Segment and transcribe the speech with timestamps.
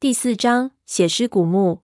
[0.00, 1.82] 第四章血尸古墓。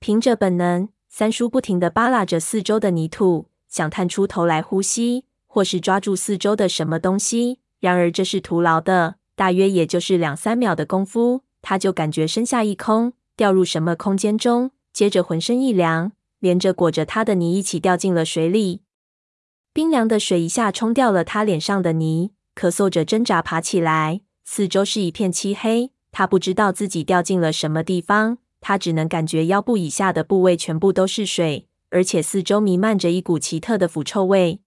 [0.00, 7.60] 凭着本能，三叔不停地扒拉着四周的泥土，想探出头来呼吸，或是抓住四周的什么东西。
[7.78, 16.10] 然而这是徒劳的，大约也就是两三秒的功夫，他就感觉身下一空，掉入什么空间中，接着浑身一凉，
[16.40, 18.80] 连着裹着他的泥一起掉进了水里。
[19.72, 28.38] 冰凉的水一下冲掉了他脸上的泥，咳嗽着挣扎爬起来，四周是一片漆黑，他不知道自己掉进了什么地方。
[28.60, 34.60] 他只能感觉腰部以下的部位全部都是水，而且四周弥漫着一股奇特的腐臭味。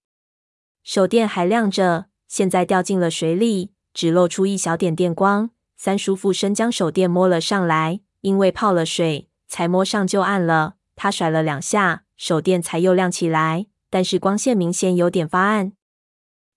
[0.83, 5.49] 手电还亮着，现在掉进了水里，只露出一小点电光。
[5.75, 10.75] 三叔俯身将手电摸了上来，因为泡了水，才摸上就暗了。
[10.95, 15.73] 他甩了两下，手电才又亮起来，但是光线明显有点发暗。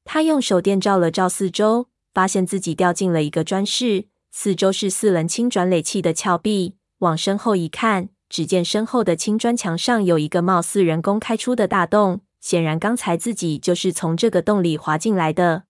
[0.04, 6.74] 他用手电照了照四周，发现自己掉进了一个砖室，四周是四棱青砖垒砌的峭壁。
[6.98, 15.66] 往身后一看，只见身后的青砖墙上有一个貌似人工开出的大洞，显然刚才自己就是从这个洞里滑进来的。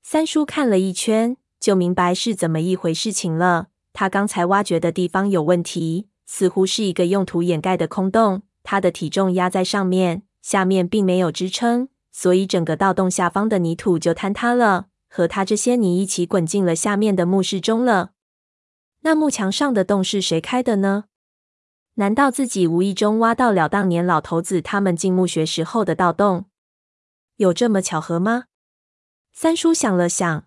[0.00, 3.66] 三叔看了一圈，就明白是怎么一回事情了。
[3.92, 8.42] 他刚才挖掘的地方有问题，似乎是一个用土掩盖的空洞。
[8.62, 18.12] 他的体重压在上面，下面并没有支撑，所以整个盗洞下方的泥土就坍塌了，和他这些泥一起滚进了下面的墓室中了。
[19.00, 21.04] 那幕墙上的洞是谁开的呢？
[21.96, 26.46] 难道自己无意中挖到了当年老头子他们进墓穴时候的盗洞？
[27.36, 28.44] 有这么巧合吗？
[29.34, 30.46] 三叔想了想，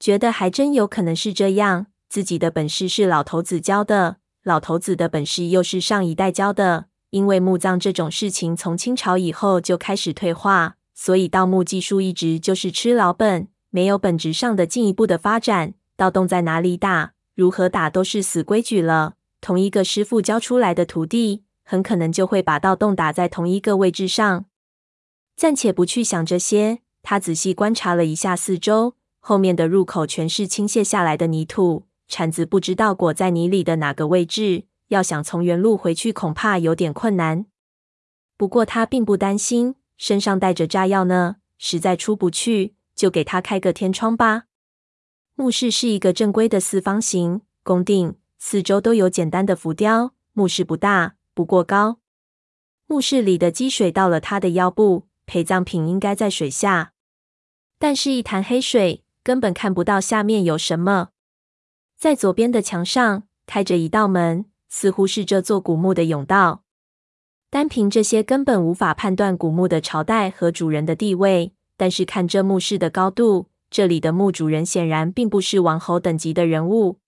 [0.00, 1.88] 觉得还真有可能是这样。
[2.08, 6.86] 自己的本事是老头子教的，老头子的本事又是上一代教的。
[7.10, 15.74] 因为墓葬这种事情从清朝以后就开始退化，所以盗墓技术一直就是吃老本，没有本质上的进一步的发展。
[15.96, 17.14] 盗洞在哪里打？
[17.34, 19.14] 如何打都是死规矩了。
[19.40, 24.44] 同一个师傅教出来的徒弟，很可能就会把盗洞打在同一个位置上。
[25.34, 37.46] 暂且不去想这些，他仔细观察了一下四周，后面的入口全是倾泻下来的泥土，铲子不知道裹在泥里的哪个位置，要想从原路回去，恐怕有点困难。
[38.36, 44.44] 不过他并不担心，身上带着炸药呢，实在出不去，就给他开个天窗吧。
[45.34, 50.14] 墓室是一个正规的四方形拱顶，四周都有简单的浮雕。
[50.32, 51.98] 墓室不大，不过高。
[52.86, 56.92] 墓室里的积水到了他的腰部，陪葬品应该在水下，
[57.78, 61.10] 但是一潭黑水，根本看不到下面有什么。
[61.96, 66.62] 在左边的墙上开着一道门，似乎是这座古墓的甬道。
[67.48, 71.54] 单凭这些，根本无法判断古墓的朝代和主人的地位。
[71.76, 73.46] 但是看这墓室的高度。
[73.70, 76.98] 这里的墓主人显然并不是王侯等级的人物。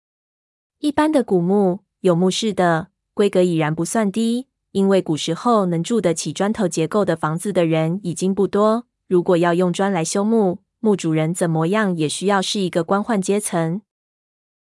[0.80, 8.86] 一般的古墓有墓室的规格已然不算低，因为古时候能住得起砖头结构的房子的人已经不多。
[9.06, 13.80] 如果要用砖来修墓，墓主人怎么样也需要是一个官宦阶层。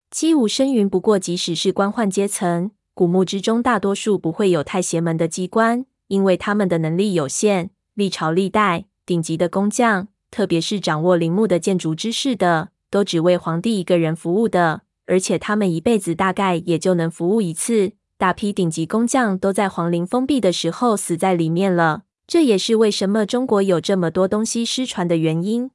[0.09, 7.69] 姬无生云：不过，即使是官宦阶层，古墓之中大多数不会有太邪门的机关，因为他们的能力有限。
[7.93, 10.07] 历朝历代顶级的工匠。
[10.29, 17.91] 特别是掌握陵墓的建筑知识的，都只为皇帝一个人服务的，而且他们一辈子大概也就能服务一次。
[18.17, 25.71] 大批顶级工匠都在皇陵封闭的时候死在里面了，这也是为什么中国有这么多东西失传的原因。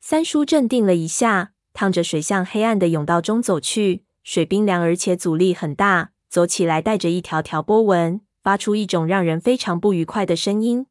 [0.00, 10.86] 三叔镇定了一下，趟着水向黑暗的甬道中走去，水冰凉而且阻力很大，走起来带着一条条波纹，发出一种让人非常不愉快的声音。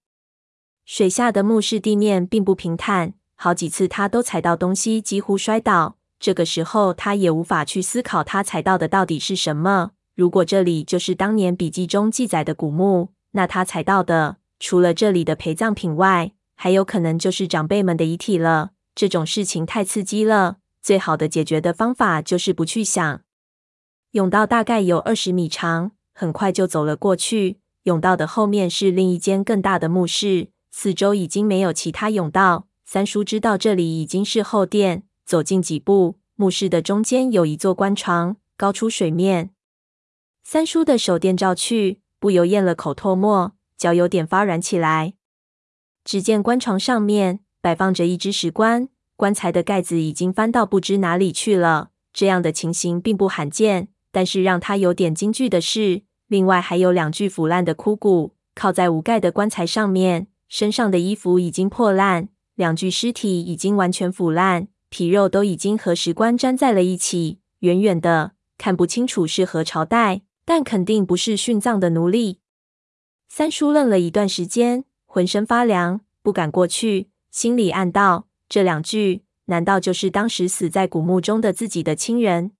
[0.91, 5.97] 水下的墓室地面并不平坦，好几次他都踩到东西，几乎摔倒。
[6.19, 9.91] 这个时候，他也无法去思考他踩到的到底是什么。
[10.15, 18.71] 如果这里就是当年笔记中记载的古墓，那他踩到的，除了这里的陪葬品外，还有可能就是长辈们的遗体了。
[18.95, 23.21] 这种事情太刺激了，最好的解决的方法就是不去想。
[24.13, 27.59] 甬道大概有二十米长，很快就走了过去。
[27.83, 30.47] 甬道的后面是另一间更大的墓室。
[30.81, 35.03] 四周已经没有其他甬道，三叔知道这里已经是后殿。
[35.25, 39.49] 走近几步，墓室的中间有一座棺床，高出水面。
[40.41, 45.15] 三叔的手电照去，不由咽了口唾沫，脚有点发软起来。
[46.05, 48.87] 只见棺床上面摆放着一只石棺，
[49.17, 51.89] 棺材的盖子已经翻到不知哪里去了。
[52.13, 60.27] 这样的情形并不罕见，但是让他有点惊惧的是，另外还有两具腐烂的枯骨靠在无盖的棺材上面。
[60.49, 67.39] 身上的衣服已经破烂，两具尸体已经完全腐烂，皮肉都已经和石棺粘在了一起。
[67.59, 72.39] 远远的看不清楚是何朝代，但肯定不是殉葬的奴隶。
[73.27, 82.53] 三叔愣了一段时间，浑身发凉，不敢过去，心里暗道：这两具难道就是当时死在古墓中的自己的亲人？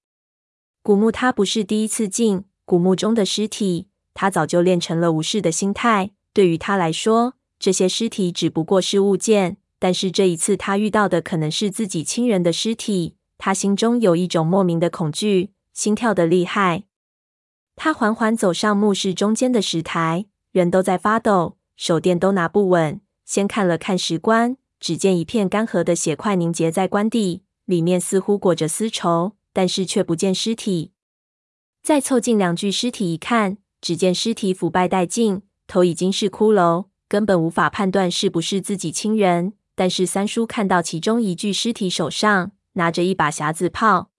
[0.84, 6.12] 古墓他不是第一次进，古墓中的尸体，他早就练成了无视的心态。
[6.32, 16.86] 对于他来说，这些尸体只不过是物件，但是这一次他遇到的可能是自己亲人的尸体，他心中有一种莫名的恐惧，心跳的厉害。
[17.76, 20.26] 他缓缓走上墓室中间的石台。
[20.52, 23.00] 人都在发抖，手电都拿不稳。
[23.24, 30.92] 先看了看石棺，只见一片干涸的血块凝结在棺底，里面似乎裹着丝绸，但是却不见尸体。
[31.84, 39.54] 再凑近两具尸体一看，只见尸体腐败殆尽，头已经是骷髅，根本无法判断是不是自己亲人。
[39.76, 44.12] 但是三叔看到其中一具尸体手上拿着一把匣子炮，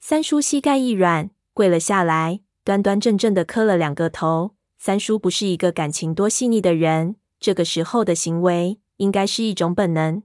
[0.00, 4.56] 三叔膝盖一软，跪了下来，端端正正的磕了两个头。
[4.78, 10.24] 三叔不是一个感情多细腻的人，这个时候的行为应该是一种本能。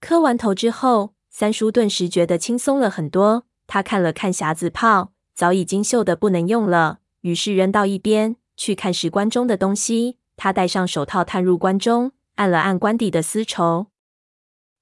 [0.00, 3.46] 磕完头之后，三叔顿时觉得轻松了很多。
[3.66, 10.18] 他看了看匣子炮，早已经锈得不能用了，于是扔到一边，去看石棺中的东西。
[10.36, 13.86] 他戴上手套，探入棺中，按了按棺底的丝绸。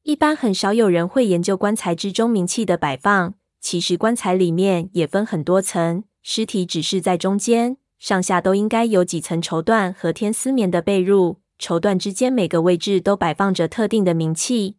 [0.03, 3.35] 一般很少有人会研究棺材之中冥器的摆放。
[3.61, 7.77] 其实棺材里面也分很多层，尸体只是在中间。
[7.97, 14.79] 上下都应该有几层绸缎和天丝棉的被褥，绸缎之间每个位置都摆放着特定的冥器。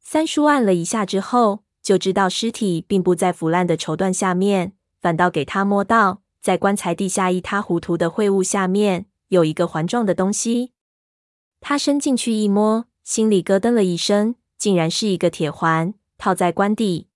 [0.00, 10.72] 三叔按了一下之后，就知道尸体并不在腐烂的绸缎下面，反倒给他摸到，在棺材地下一塌糊涂的秽物下面有一个环状的东西。
[11.60, 17.08] 他伸进去一摸，心里咯噔了一声，竟然是一个铁环，套在棺底。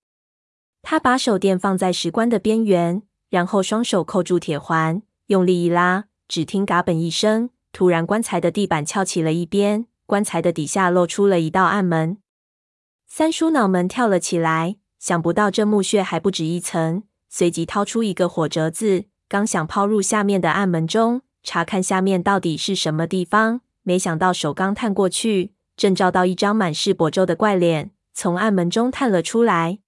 [0.82, 5.02] 他把手电放在石棺的边缘，然后双手扣住铁环。
[5.26, 12.18] 用力一拉，只听“嘎嘣”一声，突然棺材的地板翘起了一边，棺材的底下露出了一道暗门。
[13.06, 29.78] 三叔脑门跳了起来，想不到这墓穴还不止一层，随即掏出一个火折子，刚想抛入下面的暗门中，查看下面到底是什么地方，没想到手刚探过去，正照到一张满是褶皱的怪脸从暗门中探了出来。